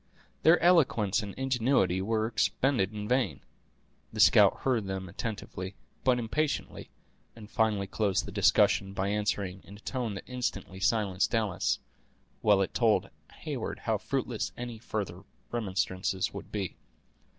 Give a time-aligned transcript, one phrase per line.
[0.41, 3.41] Their eloquence and ingenuity were expended in vain.
[4.11, 6.89] The scout heard them attentively, but impatiently,
[7.35, 11.77] and finally closed the discussion, by answering, in a tone that instantly silenced Alice,
[12.41, 13.11] while it told
[13.41, 16.77] Heyward how fruitless any further remonstrances would be.